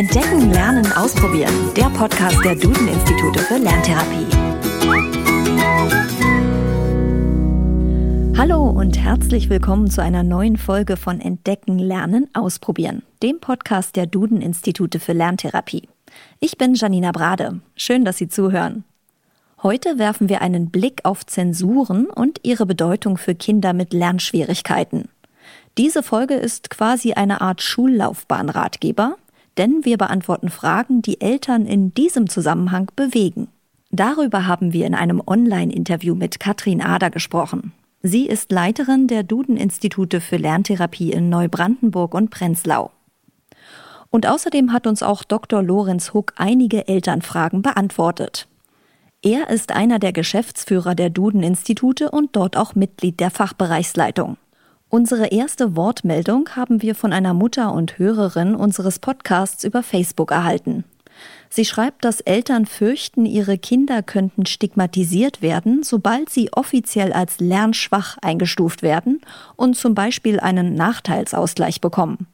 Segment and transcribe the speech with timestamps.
[0.00, 1.52] Entdecken, Lernen, Ausprobieren.
[1.76, 4.26] Der Podcast der Duden-Institute für Lerntherapie.
[8.38, 14.06] Hallo und herzlich willkommen zu einer neuen Folge von Entdecken, Lernen, Ausprobieren, dem Podcast der
[14.06, 15.86] Duden-Institute für Lerntherapie.
[16.38, 17.60] Ich bin Janina Brade.
[17.76, 18.84] Schön, dass Sie zuhören.
[19.62, 25.10] Heute werfen wir einen Blick auf Zensuren und ihre Bedeutung für Kinder mit Lernschwierigkeiten.
[25.76, 29.16] Diese Folge ist quasi eine Art Schullaufbahnratgeber,
[29.58, 33.48] denn wir beantworten Fragen, die Eltern in diesem Zusammenhang bewegen.
[33.90, 37.72] Darüber haben wir in einem Online-Interview mit Katrin Ader gesprochen.
[38.02, 42.92] Sie ist Leiterin der Duden-Institute für Lerntherapie in Neubrandenburg und Prenzlau.
[44.10, 45.62] Und außerdem hat uns auch Dr.
[45.62, 48.48] Lorenz Huck einige Elternfragen beantwortet.
[49.22, 54.38] Er ist einer der Geschäftsführer der Duden-Institute und dort auch Mitglied der Fachbereichsleitung.
[54.92, 60.82] Unsere erste Wortmeldung haben wir von einer Mutter und Hörerin unseres Podcasts über Facebook erhalten.
[61.48, 68.18] Sie schreibt, dass Eltern fürchten, ihre Kinder könnten stigmatisiert werden, sobald sie offiziell als lernschwach
[68.20, 69.20] eingestuft werden
[69.54, 72.26] und zum Beispiel einen Nachteilsausgleich bekommen.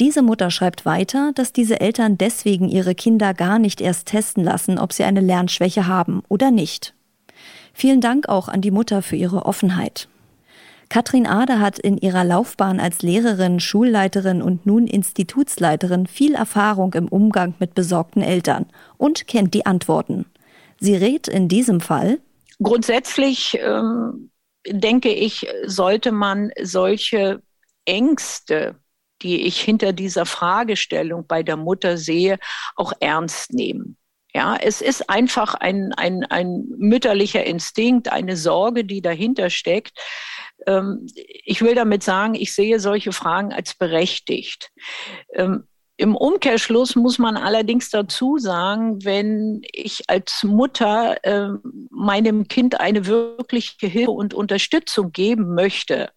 [0.00, 4.78] Diese Mutter schreibt weiter, dass diese Eltern deswegen ihre Kinder gar nicht erst testen lassen,
[4.78, 6.92] ob sie eine Lernschwäche haben oder nicht.
[7.72, 10.08] Vielen Dank auch an die Mutter für ihre Offenheit.
[10.90, 17.08] Katrin Ader hat in ihrer Laufbahn als Lehrerin, Schulleiterin und nun Institutsleiterin viel Erfahrung im
[17.08, 18.66] Umgang mit besorgten Eltern
[18.98, 20.26] und kennt die Antworten.
[20.78, 22.18] Sie rät in diesem Fall
[22.62, 24.30] Grundsätzlich ähm,
[24.66, 27.40] denke ich, sollte man solche
[27.86, 28.76] Ängste,
[29.22, 32.38] die ich hinter dieser Fragestellung bei der Mutter sehe,
[32.76, 33.96] auch ernst nehmen.
[34.34, 39.98] Ja, es ist einfach ein, ein, ein mütterlicher Instinkt, eine Sorge, die dahinter steckt.
[40.66, 41.06] Ähm,
[41.44, 44.70] ich will damit sagen, ich sehe solche Fragen als berechtigt.
[45.34, 45.64] Ähm,
[45.96, 51.50] Im Umkehrschluss muss man allerdings dazu sagen, wenn ich als Mutter äh,
[51.90, 56.10] meinem Kind eine wirkliche Hilfe und Unterstützung geben möchte,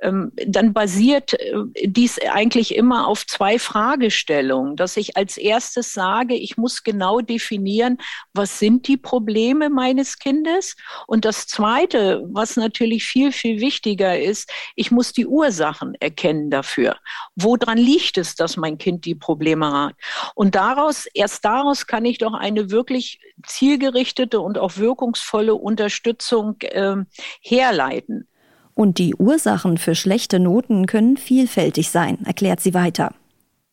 [0.00, 6.56] dann basiert äh, dies eigentlich immer auf zwei Fragestellungen, dass ich als erstes sage, ich
[6.56, 7.98] muss genau definieren,
[8.32, 10.76] was sind die Probleme meines Kindes?
[11.06, 16.96] Und das Zweite, was natürlich viel, viel wichtiger ist, ich muss die Ursachen erkennen dafür.
[17.34, 19.94] Woran liegt es, dass mein Kind die Probleme hat?
[20.34, 26.96] Und daraus, erst daraus kann ich doch eine wirklich zielgerichtete und auch wirkungsvolle Unterstützung äh,
[27.40, 28.28] herleiten.
[28.76, 33.14] Und die Ursachen für schlechte Noten können vielfältig sein, erklärt sie weiter.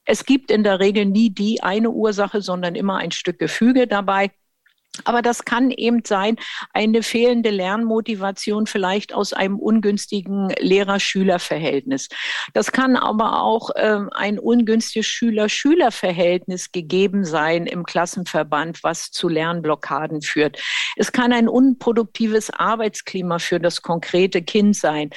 [0.05, 4.31] Es gibt in der Regel nie die eine Ursache, sondern immer ein Stück Gefüge dabei.
[5.05, 6.35] Aber das kann eben sein,
[6.71, 12.09] eine fehlende Lernmotivation vielleicht aus einem ungünstigen Lehrer-Schüler-Verhältnis.
[12.53, 20.21] Das kann aber auch äh, ein ungünstiges Schüler-Schüler-Verhältnis gegeben sein im Klassenverband, was zu Lernblockaden
[20.21, 20.59] führt.
[20.95, 25.09] Es kann ein unproduktives Arbeitsklima für das konkrete Kind sein.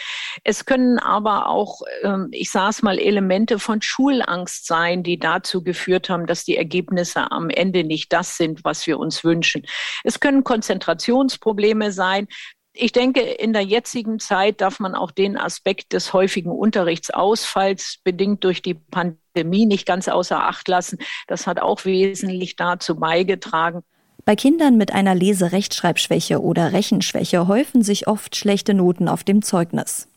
[0.43, 5.63] Es können aber auch, äh, ich sage es mal, Elemente von Schulangst sein, die dazu
[5.63, 9.66] geführt haben, dass die Ergebnisse am Ende nicht das sind, was wir uns wünschen.
[10.05, 12.29] Es können Konzentrationsprobleme sein.
[12.73, 18.45] Ich denke, in der jetzigen Zeit darf man auch den Aspekt des häufigen Unterrichtsausfalls bedingt
[18.45, 20.99] durch die Pandemie nicht ganz außer Acht lassen.
[21.27, 23.83] Das hat auch wesentlich dazu beigetragen.
[24.27, 30.09] Bei Kindern mit einer Leserechtschreibschwäche oder Rechenschwäche häufen sich oft schlechte Noten auf dem Zeugnis.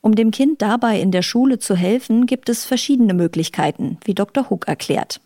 [0.00, 4.48] Um dem Kind dabei in der Schule zu helfen, gibt es verschiedene Möglichkeiten, wie Dr.
[4.48, 5.20] Huck erklärt.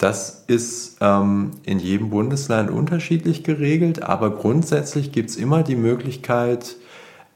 [0.00, 6.76] Das ist ähm, in jedem Bundesland unterschiedlich geregelt, aber grundsätzlich gibt es immer die Möglichkeit,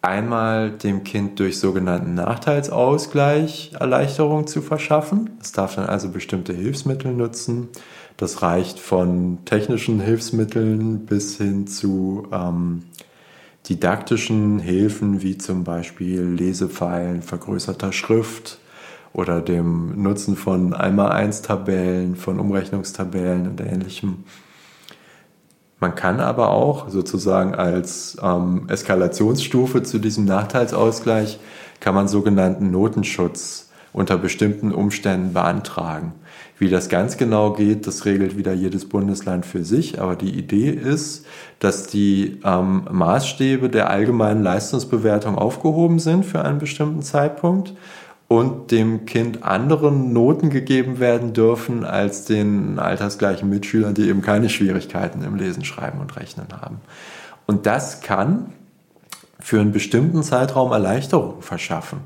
[0.01, 5.37] einmal dem Kind durch sogenannten Nachteilsausgleich Erleichterung zu verschaffen.
[5.43, 7.69] Es darf dann also bestimmte Hilfsmittel nutzen.
[8.17, 12.85] Das reicht von technischen Hilfsmitteln bis hin zu ähm,
[13.69, 18.59] didaktischen Hilfen wie zum Beispiel Lesepfeilen vergrößerter Schrift
[19.15, 24.25] oder dem Nutzen von Einmal-Eins-Tabellen, von Umrechnungstabellen und ähnlichem.
[25.81, 31.39] Man kann aber auch sozusagen als ähm, Eskalationsstufe zu diesem Nachteilsausgleich
[31.81, 36.13] kann man sogenannten Notenschutz unter bestimmten Umständen beantragen.
[36.59, 40.01] Wie das ganz genau geht, das regelt wieder jedes Bundesland für sich.
[40.01, 41.27] Aber die Idee ist,
[41.60, 47.75] dass die ähm, Maßstäbe der allgemeinen Leistungsbewertung aufgehoben sind für einen bestimmten Zeitpunkt
[48.28, 54.48] und dem Kind andere Noten gegeben werden dürfen als den altersgleichen Mitschülern, die eben keine
[54.48, 56.80] Schwierigkeiten im Lesen, Schreiben und Rechnen haben.
[57.47, 58.53] Und das kann
[59.38, 62.00] für einen bestimmten Zeitraum Erleichterung verschaffen.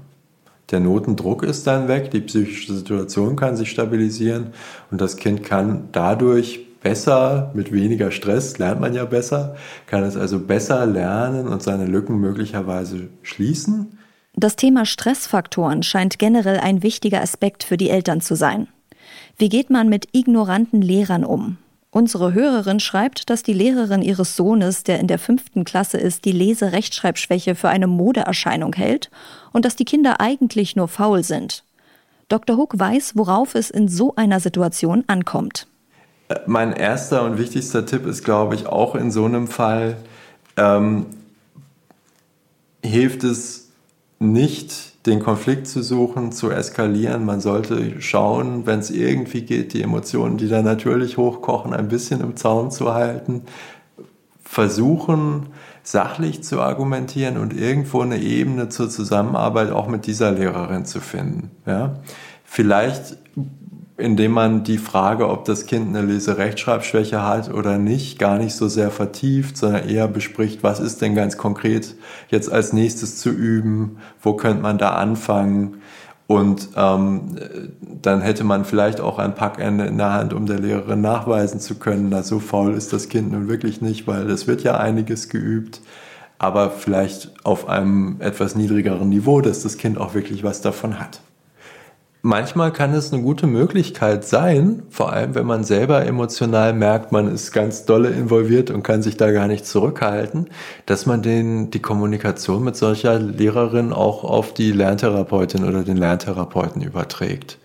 [0.71, 4.49] Der Notendruck ist dann weg, die psychische Situation kann sich stabilisieren
[4.91, 9.57] und das Kind kann dadurch besser, mit weniger Stress lernt man ja besser,
[9.87, 13.99] kann es also besser lernen und seine Lücken möglicherweise schließen.
[14.41, 18.69] Das Thema Stressfaktoren scheint generell ein wichtiger Aspekt für die Eltern zu sein.
[19.37, 21.57] Wie geht man mit ignoranten Lehrern um?
[21.91, 26.31] Unsere Hörerin schreibt, dass die Lehrerin ihres Sohnes, der in der fünften Klasse ist, die
[26.31, 29.11] Lese-Rechtschreibschwäche für eine Modeerscheinung hält
[29.53, 31.65] und dass die Kinder eigentlich nur faul sind.
[32.29, 32.57] Dr.
[32.59, 35.67] Hook weiß, worauf es in so einer Situation ankommt.
[36.47, 39.97] Mein erster und wichtigster Tipp ist, glaube ich, auch in so einem Fall,
[40.57, 41.07] ähm,
[42.85, 43.68] hilft es
[44.19, 47.25] nicht, den Konflikt zu suchen, zu eskalieren.
[47.25, 52.21] Man sollte schauen, wenn es irgendwie geht, die Emotionen, die da natürlich hochkochen, ein bisschen
[52.21, 53.43] im Zaum zu halten.
[54.43, 55.47] Versuchen,
[55.83, 61.51] sachlich zu argumentieren und irgendwo eine Ebene zur Zusammenarbeit auch mit dieser Lehrerin zu finden.
[61.67, 62.01] Ja?
[62.45, 63.19] Vielleicht
[63.99, 68.69] indem man die Frage, ob das Kind eine Leserechtschreibschwäche hat oder nicht, gar nicht so
[68.69, 71.97] sehr vertieft, sondern eher bespricht, was ist denn ganz konkret
[72.29, 75.83] jetzt als nächstes zu üben, wo könnte man da anfangen.
[76.29, 77.39] Und ähm,
[77.81, 81.75] dann hätte man vielleicht auch ein Packende in der Hand, um der Lehrerin nachweisen zu
[81.75, 85.29] können, dass so faul ist das Kind nun wirklich nicht, weil es wird ja einiges
[85.29, 85.81] geübt,
[86.39, 91.21] aber vielleicht auf einem etwas niedrigeren Niveau, dass das Kind auch wirklich was davon hat
[92.23, 97.33] manchmal kann es eine gute Möglichkeit sein, vor allem wenn man selber emotional merkt, man
[97.33, 100.49] ist ganz dolle involviert und kann sich da gar nicht zurückhalten,
[100.87, 106.83] dass man den, die Kommunikation mit solcher Lehrerin auch auf die Lerntherapeutin oder den Lerntherapeuten
[106.83, 107.59] überträgt.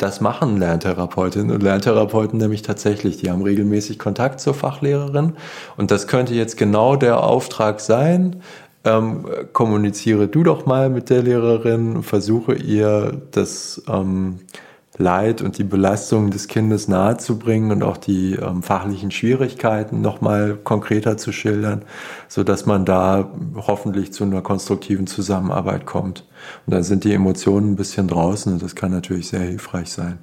[0.00, 3.18] Das machen Lerntherapeutinnen und Lerntherapeuten nämlich tatsächlich.
[3.18, 5.34] Die haben regelmäßig Kontakt zur Fachlehrerin
[5.76, 8.42] und das könnte jetzt genau der Auftrag sein,
[8.84, 14.40] ähm, kommuniziere du doch mal mit der Lehrerin, versuche ihr das ähm,
[14.96, 21.16] Leid und die Belastung des Kindes nahezubringen und auch die ähm, fachlichen Schwierigkeiten nochmal konkreter
[21.16, 21.82] zu schildern,
[22.28, 26.26] so dass man da hoffentlich zu einer konstruktiven Zusammenarbeit kommt.
[26.66, 30.18] Und dann sind die Emotionen ein bisschen draußen und das kann natürlich sehr hilfreich sein.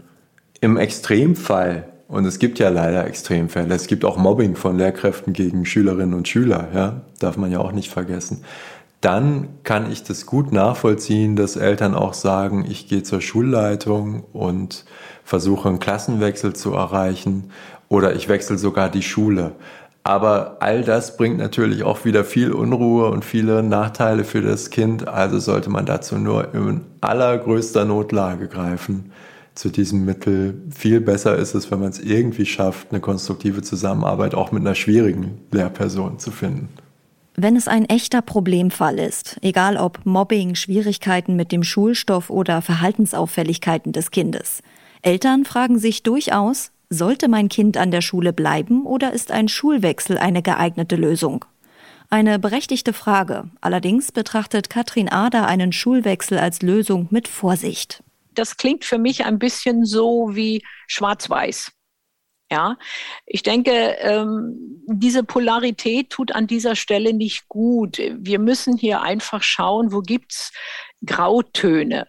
[0.62, 3.74] Im Extremfall und es gibt ja leider Extremfälle.
[3.76, 7.74] Es gibt auch Mobbing von Lehrkräften gegen Schülerinnen und Schüler, ja, darf man ja auch
[7.74, 8.44] nicht vergessen.
[9.02, 14.86] Dann kann ich das gut nachvollziehen, dass Eltern auch sagen, ich gehe zur Schulleitung und
[15.24, 17.52] versuche einen Klassenwechsel zu erreichen
[17.90, 19.52] oder ich wechsle sogar die Schule.
[20.04, 25.08] Aber all das bringt natürlich auch wieder viel Unruhe und viele Nachteile für das Kind.
[25.08, 29.12] Also sollte man dazu nur in allergrößter Notlage greifen
[29.58, 30.62] zu diesem Mittel.
[30.70, 34.76] Viel besser ist es, wenn man es irgendwie schafft, eine konstruktive Zusammenarbeit auch mit einer
[34.76, 36.70] schwierigen Lehrperson zu finden.
[37.36, 43.92] Wenn es ein echter Problemfall ist, egal ob Mobbing, Schwierigkeiten mit dem Schulstoff oder Verhaltensauffälligkeiten
[43.92, 44.62] des Kindes,
[45.02, 50.18] Eltern fragen sich durchaus, sollte mein Kind an der Schule bleiben oder ist ein Schulwechsel
[50.18, 51.46] eine geeignete Lösung?
[52.10, 53.50] Eine berechtigte Frage.
[53.60, 58.02] Allerdings betrachtet Katrin Ader einen Schulwechsel als Lösung mit Vorsicht
[58.38, 61.72] das klingt für mich ein bisschen so wie schwarz-weiß.
[62.50, 62.78] Ja,
[63.26, 67.98] ich denke, ähm, diese Polarität tut an dieser Stelle nicht gut.
[67.98, 70.54] Wir müssen hier einfach schauen, wo gibt's
[71.06, 72.08] Grautöne.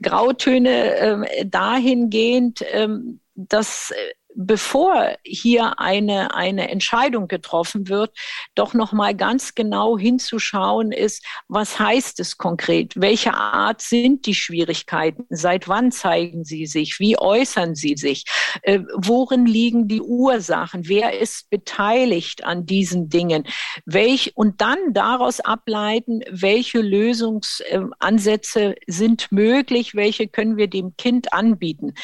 [0.00, 8.16] Grautöne äh, dahingehend, ähm, dass äh, bevor hier eine, eine Entscheidung getroffen wird,
[8.54, 12.92] doch nochmal ganz genau hinzuschauen ist, was heißt es konkret?
[12.96, 15.24] Welche Art sind die Schwierigkeiten?
[15.30, 17.00] Seit wann zeigen sie sich?
[17.00, 18.24] Wie äußern sie sich?
[18.62, 20.86] Äh, worin liegen die Ursachen?
[20.86, 23.44] Wer ist beteiligt an diesen Dingen?
[23.86, 29.94] Welch, und dann daraus ableiten, welche Lösungsansätze sind möglich?
[29.94, 31.94] Welche können wir dem Kind anbieten?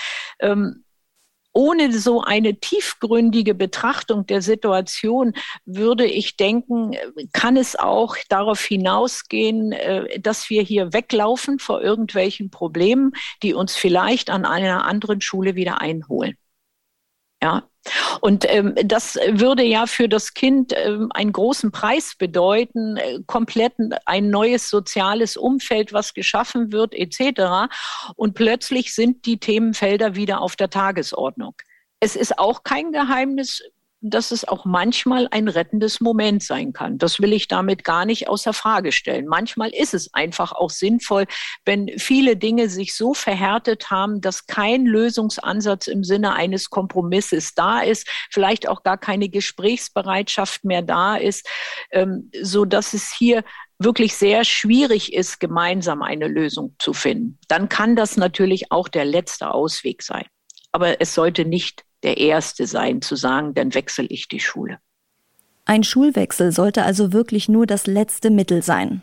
[0.41, 0.85] Ähm,
[1.53, 6.97] ohne so eine tiefgründige Betrachtung der Situation würde ich denken,
[7.33, 13.77] kann es auch darauf hinausgehen, äh, dass wir hier weglaufen vor irgendwelchen Problemen, die uns
[13.77, 16.37] vielleicht an einer anderen Schule wieder einholen.
[17.43, 17.69] Ja,
[18.21, 23.75] und ähm, das würde ja für das Kind ähm, einen großen Preis bedeuten, äh, komplett
[24.07, 27.73] ein neues soziales Umfeld, was geschaffen wird, etc.
[28.15, 31.55] Und plötzlich sind die Themenfelder wieder auf der Tagesordnung.
[31.99, 33.63] Es ist auch kein Geheimnis,
[34.03, 36.99] dass es auch manchmal ein rettendes Moment sein kann.
[36.99, 39.27] Das will ich damit gar nicht außer Frage stellen.
[39.27, 41.27] Manchmal ist es einfach auch sinnvoll,
[41.65, 47.81] wenn viele Dinge sich so verhärtet haben, dass kein Lösungsansatz im Sinne eines Kompromisses da
[47.81, 51.49] ist, vielleicht auch gar keine Gesprächsbereitschaft mehr da ist,
[51.93, 53.45] ähm, so dass es hier
[53.79, 59.05] wirklich sehr schwierig ist, gemeinsam eine Lösung zu finden, dann kann das natürlich auch der
[59.05, 60.27] letzte Ausweg sein.
[60.73, 64.79] Aber es sollte nicht der erste sein, zu sagen, dann wechsle ich die Schule.
[65.65, 69.03] Ein Schulwechsel sollte also wirklich nur das letzte Mittel sein.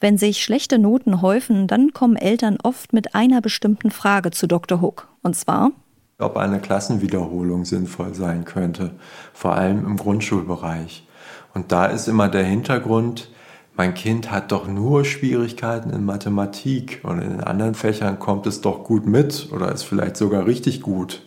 [0.00, 4.80] Wenn sich schlechte Noten häufen, dann kommen Eltern oft mit einer bestimmten Frage zu Dr.
[4.80, 5.08] Hook.
[5.22, 5.70] Und zwar,
[6.18, 8.94] ob eine Klassenwiederholung sinnvoll sein könnte,
[9.32, 11.06] vor allem im Grundschulbereich.
[11.54, 13.30] Und da ist immer der Hintergrund,
[13.74, 18.60] mein Kind hat doch nur Schwierigkeiten in Mathematik und in den anderen Fächern kommt es
[18.60, 21.22] doch gut mit oder ist vielleicht sogar richtig gut.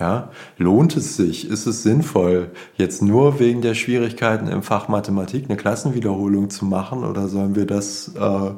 [0.00, 1.48] Ja, lohnt es sich?
[1.48, 7.04] Ist es sinnvoll, jetzt nur wegen der Schwierigkeiten im Fach Mathematik eine Klassenwiederholung zu machen
[7.04, 8.50] oder sollen wir das, äh,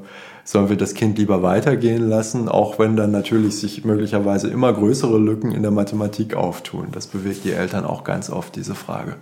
[0.44, 5.18] sollen wir das Kind lieber weitergehen lassen, auch wenn dann natürlich sich möglicherweise immer größere
[5.18, 6.88] Lücken in der Mathematik auftun?
[6.92, 9.16] Das bewegt die Eltern auch ganz oft, diese Frage.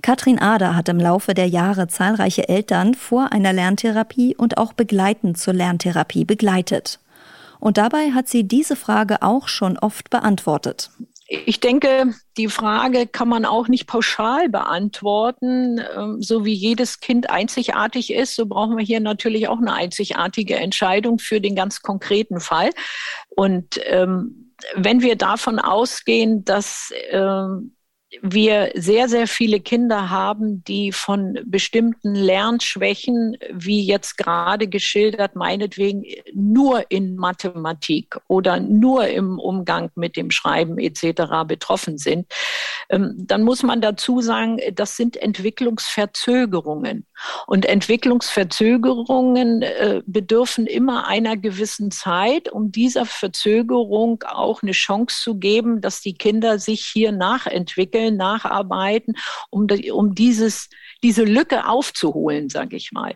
[0.00, 5.36] Katrin Ader hat im Laufe der Jahre zahlreiche Eltern vor einer Lerntherapie und auch begleitend
[5.36, 7.00] zur Lerntherapie begleitet.
[7.60, 10.90] Und dabei hat sie diese Frage auch schon oft beantwortet.
[11.30, 15.78] Ich denke, die Frage kann man auch nicht pauschal beantworten.
[15.94, 20.56] Ähm, so wie jedes Kind einzigartig ist, so brauchen wir hier natürlich auch eine einzigartige
[20.56, 22.70] Entscheidung für den ganz konkreten Fall.
[23.28, 27.76] Und ähm, wenn wir davon ausgehen, dass ähm,
[28.22, 36.04] wir sehr, sehr viele Kinder haben, die von bestimmten Lernschwächen, wie jetzt gerade geschildert, meinetwegen
[36.32, 41.44] nur in Mathematik oder nur im Umgang mit dem Schreiben etc.
[41.46, 42.26] betroffen sind,
[42.88, 47.06] ähm, dann muss man dazu sagen, das sind Entwicklungsverzögerungen.
[47.46, 55.34] Und Entwicklungsverzögerungen äh, bedürfen immer einer gewissen Zeit, um dieser Verzögerung auch eine Chance zu
[55.34, 59.16] geben, dass die Kinder sich hier nachentwickeln, nacharbeiten,
[59.50, 60.68] um, um dieses,
[61.02, 63.14] diese Lücke aufzuholen, sage ich mal.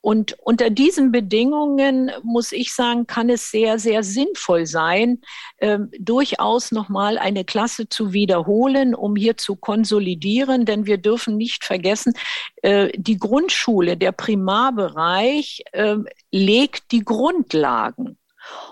[0.00, 5.20] Und unter diesen Bedingungen muss ich sagen, kann es sehr, sehr sinnvoll sein,
[5.58, 10.64] äh, durchaus nochmal eine Klasse zu wiederholen, um hier zu konsolidieren.
[10.64, 12.14] Denn wir dürfen nicht vergessen,
[12.62, 15.96] äh, die Grundschule, der Primarbereich äh,
[16.32, 18.18] legt die Grundlagen.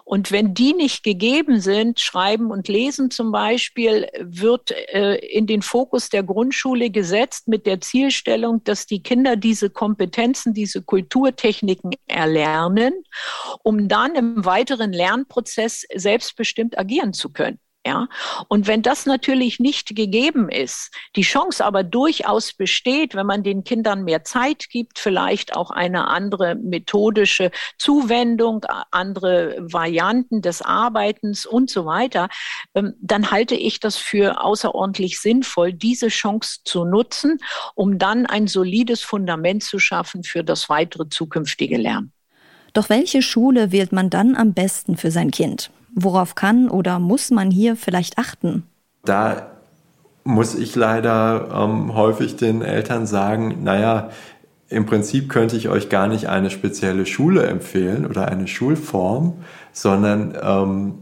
[0.04, 5.62] Und wenn die nicht gegeben sind, Schreiben und Lesen zum Beispiel, wird äh, in den
[5.62, 12.92] Fokus der Grundschule gesetzt mit der Zielstellung, dass die Kinder diese Kompetenzen, diese Kulturtechniken erlernen,
[13.62, 17.58] um dann im weiteren Lernprozess selbstbestimmt agieren zu können.
[17.86, 18.08] Ja,
[18.48, 23.64] und wenn das natürlich nicht gegeben ist, die Chance aber durchaus besteht, wenn man den
[23.64, 31.70] Kindern mehr Zeit gibt, vielleicht auch eine andere methodische Zuwendung, andere Varianten des Arbeitens und
[31.70, 32.28] so weiter,
[32.74, 37.38] ähm, dann halte ich das für außerordentlich sinnvoll, diese Chance zu nutzen,
[37.74, 42.12] um dann ein solides Fundament zu schaffen für das weitere zukünftige Lernen.
[42.74, 45.70] Doch welche Schule wählt man dann am besten für sein Kind?
[45.94, 48.64] Worauf kann oder muss man hier vielleicht achten?
[49.04, 49.46] Da
[50.24, 54.10] muss ich leider ähm, häufig den Eltern sagen, naja,
[54.68, 59.34] im Prinzip könnte ich euch gar nicht eine spezielle Schule empfehlen oder eine Schulform,
[59.72, 60.94] sondern ähm,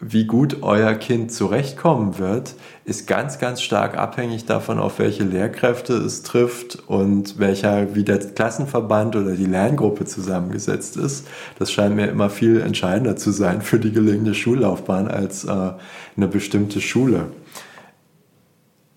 [0.00, 5.94] wie gut euer Kind zurechtkommen wird, ist ganz, ganz stark abhängig davon, auf welche Lehrkräfte
[5.94, 11.26] es trifft und welcher, wie der Klassenverband oder die Lerngruppe zusammengesetzt ist.
[11.58, 15.72] Das scheint mir immer viel entscheidender zu sein für die gelingende Schullaufbahn als äh,
[16.16, 17.26] eine bestimmte Schule.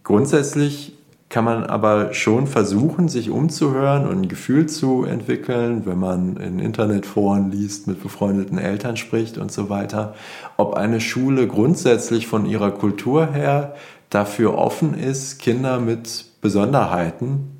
[0.03, 0.96] Grundsätzlich
[1.29, 6.59] kann man aber schon versuchen, sich umzuhören und ein Gefühl zu entwickeln, wenn man in
[6.59, 10.15] Internetforen liest, mit befreundeten Eltern spricht und so weiter,
[10.55, 13.75] ob eine Schule grundsätzlich von ihrer Kultur her
[14.09, 17.57] dafür offen ist, Kinder mit Besonderheiten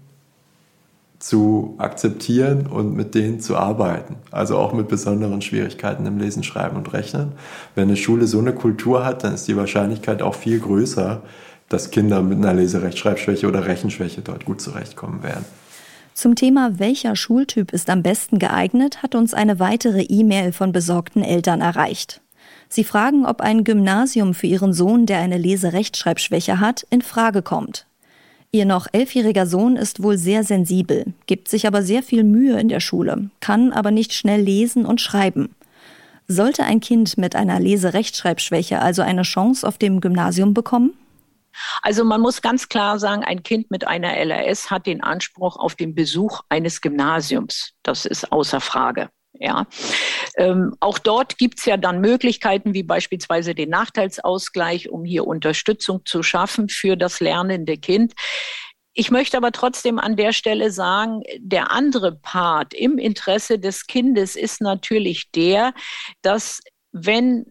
[1.19, 4.17] zu akzeptieren und mit denen zu arbeiten.
[4.31, 7.33] Also auch mit besonderen Schwierigkeiten im Lesen, Schreiben und Rechnen.
[7.75, 11.21] Wenn eine Schule so eine Kultur hat, dann ist die Wahrscheinlichkeit auch viel größer,
[11.69, 15.45] dass Kinder mit einer Leserechtschreibschwäche oder Rechenschwäche dort gut zurechtkommen werden.
[16.13, 21.23] Zum Thema welcher Schultyp ist am besten geeignet, hat uns eine weitere E-Mail von besorgten
[21.23, 22.21] Eltern erreicht.
[22.69, 27.85] Sie fragen, ob ein Gymnasium für ihren Sohn, der eine Leserechtschreibschwäche hat, in Frage kommt.
[28.51, 32.69] Ihr noch elfjähriger Sohn ist wohl sehr sensibel, gibt sich aber sehr viel Mühe in
[32.69, 35.49] der Schule, kann aber nicht schnell lesen und schreiben.
[36.27, 40.93] Sollte ein Kind mit einer Leserechtschreibschwäche also eine Chance auf dem Gymnasium bekommen?
[41.81, 45.75] Also man muss ganz klar sagen, ein Kind mit einer LRS hat den Anspruch auf
[45.75, 47.73] den Besuch eines Gymnasiums.
[47.83, 49.09] Das ist außer Frage.
[49.39, 49.67] Ja,
[50.37, 56.01] ähm, auch dort gibt es ja dann Möglichkeiten wie beispielsweise den Nachteilsausgleich, um hier Unterstützung
[56.05, 58.13] zu schaffen für das lernende Kind.
[58.93, 64.35] Ich möchte aber trotzdem an der Stelle sagen, der andere Part im Interesse des Kindes
[64.35, 65.73] ist natürlich der,
[66.23, 66.61] dass
[66.91, 67.45] wenn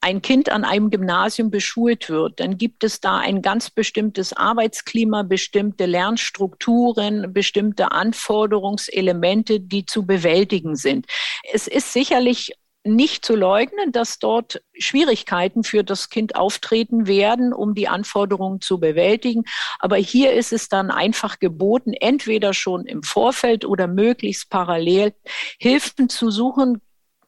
[0.00, 5.22] ein Kind an einem Gymnasium beschult wird, dann gibt es da ein ganz bestimmtes Arbeitsklima,
[5.22, 11.06] bestimmte Lernstrukturen, bestimmte Anforderungselemente, die zu bewältigen sind.
[11.52, 12.52] Es ist sicherlich
[12.84, 18.80] nicht zu leugnen, dass dort Schwierigkeiten für das Kind auftreten werden, um die Anforderungen zu
[18.80, 19.44] bewältigen.
[19.78, 25.12] Aber hier ist es dann einfach geboten, entweder schon im Vorfeld oder möglichst parallel
[25.58, 26.80] Hilfen zu suchen.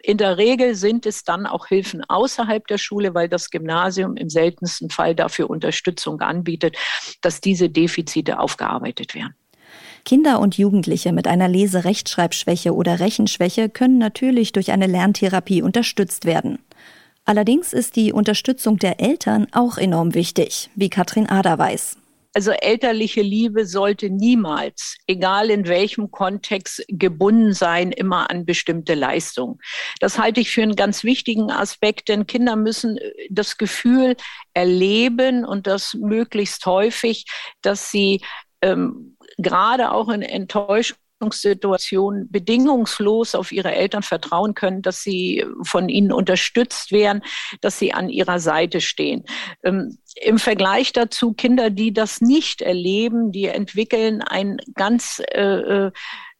[0.03, 4.31] In der Regel sind es dann auch Hilfen außerhalb der Schule, weil das Gymnasium im
[4.31, 6.77] seltensten Fall dafür Unterstützung anbietet,
[7.21, 9.35] dass diese Defizite aufgearbeitet werden.
[10.05, 16.59] Kinder und Jugendliche mit einer Lese-Rechtschreibschwäche oder Rechenschwäche können natürlich durch eine Lerntherapie unterstützt werden.
[17.27, 22.00] Allerdings ist die Unterstützung der Eltern auch enorm wichtig, wie Katrin Ader weiß.
[22.33, 29.59] Also elterliche Liebe sollte niemals, egal in welchem Kontext, gebunden sein, immer an bestimmte Leistungen.
[29.99, 32.99] Das halte ich für einen ganz wichtigen Aspekt, denn Kinder müssen
[33.31, 34.17] das Gefühl
[34.55, 37.25] erleben und das möglichst häufig,
[37.63, 38.21] dass sie
[38.63, 40.23] ähm, gerade auch in
[41.21, 47.23] Enttäuschungssituationen bedingungslos auf ihre Eltern vertrauen können, dass sie von ihnen unterstützt werden,
[47.61, 49.25] dass sie an ihrer Seite stehen.
[49.63, 55.91] Ähm, Im Vergleich dazu Kinder, die das nicht erleben, die entwickeln ein ganz äh, äh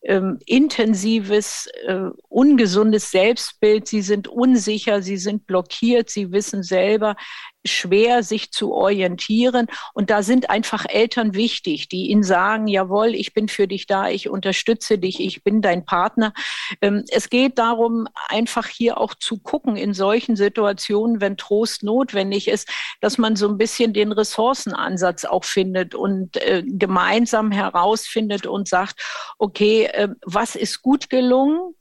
[0.03, 3.87] ähm, intensives, äh, ungesundes Selbstbild.
[3.87, 7.17] Sie sind unsicher, sie sind blockiert, sie wissen selber,
[7.65, 9.67] schwer, sich zu orientieren.
[9.93, 14.09] Und da sind einfach Eltern wichtig, die ihnen sagen, jawohl, ich bin für dich da,
[14.09, 16.33] ich unterstütze dich, ich bin dein Partner.
[16.81, 22.49] Ähm, es geht darum, einfach hier auch zu gucken in solchen Situationen, wenn Trost notwendig
[22.49, 22.69] ist,
[23.01, 29.01] dass man so ein bisschen den Ressourcenansatz auch findet und äh, gemeinsam herausfindet und sagt,
[29.39, 31.75] okay, äh, was ist gut gelungen?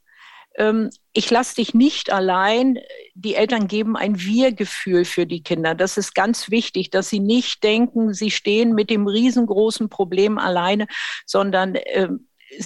[0.59, 2.77] Ähm, ich lasse dich nicht allein.
[3.15, 5.73] Die Eltern geben ein Wir-Gefühl für die Kinder.
[5.73, 10.85] Das ist ganz wichtig, dass sie nicht denken, sie stehen mit dem riesengroßen Problem alleine,
[11.25, 12.09] sondern äh,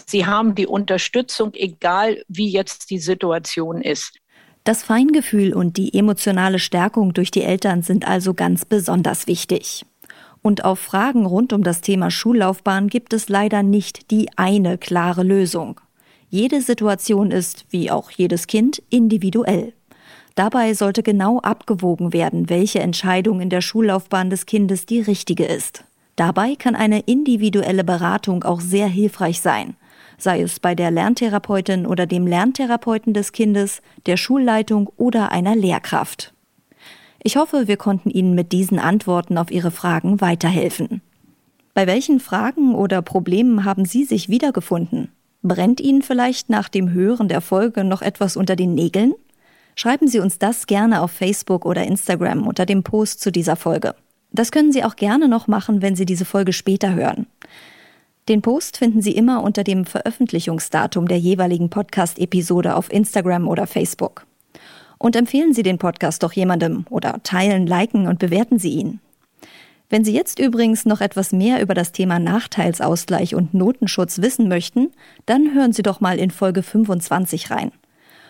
[0.08, 4.18] sie haben die Unterstützung, egal wie jetzt die Situation ist.
[4.64, 9.86] Das Feingefühl und die emotionale Stärkung durch die Eltern sind also ganz besonders wichtig.
[10.42, 15.24] Und auf Fragen rund um das Thema Schullaufbahn gibt es leider nicht die eine klare
[15.24, 15.80] Lösung.
[16.34, 19.72] Jede Situation ist, wie auch jedes Kind, individuell.
[20.34, 25.84] Dabei sollte genau abgewogen werden, welche Entscheidung in der Schullaufbahn des Kindes die richtige ist.
[26.16, 29.76] Dabei kann eine individuelle Beratung auch sehr hilfreich sein,
[30.18, 36.34] sei es bei der Lerntherapeutin oder dem Lerntherapeuten des Kindes, der Schulleitung oder einer Lehrkraft.
[37.22, 41.04] Ich hoffe, wir konnten Ihnen mit diesen Antworten auf Ihre Fragen weiterhelfen.
[41.76, 45.12] Bei welchen Fragen oder Problemen haben Sie sich wiedergefunden?
[45.46, 49.14] Brennt Ihnen vielleicht nach dem Hören der Folge noch etwas unter den Nägeln?
[49.76, 53.94] Schreiben Sie uns das gerne auf Facebook oder Instagram unter dem Post zu dieser Folge.
[54.32, 57.28] Das können Sie auch gerne noch machen, wenn Sie diese Folge später hören.
[58.30, 64.26] Den Post finden Sie immer unter dem Veröffentlichungsdatum der jeweiligen Podcast-Episode auf Instagram oder Facebook.
[64.98, 69.02] Und empfehlen Sie den Podcast doch jemandem oder teilen, liken und bewerten Sie ihn.
[69.94, 74.90] Wenn Sie jetzt übrigens noch etwas mehr über das Thema Nachteilsausgleich und Notenschutz wissen möchten,
[75.28, 77.72] dann hören Sie doch mal in Folge 25 rein.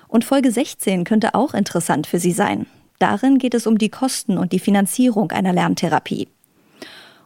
[0.10, 2.66] Und Folge 16 könnte auch interessant für Sie sein.
[3.00, 6.28] Darin geht es um die Kosten und die Finanzierung einer Lerntherapie.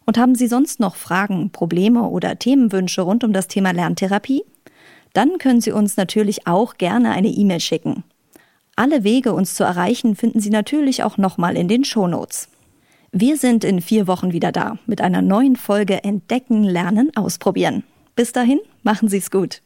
[0.06, 4.44] Und haben Sie sonst noch Fragen, Probleme oder Themenwünsche rund um das Thema Lerntherapie?
[5.14, 8.04] Dann können Sie uns natürlich auch gerne eine E-Mail schicken.
[8.76, 12.50] Alle Wege, uns zu erreichen, finden Sie natürlich auch nochmal in den Shownotes.
[13.12, 17.84] Wir sind in vier Wochen wieder da mit einer neuen Folge Entdecken, Lernen, Ausprobieren.
[18.16, 19.62] Bis dahin, machen Sie es gut.